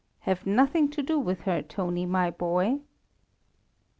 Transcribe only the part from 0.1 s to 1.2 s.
Have nothing to do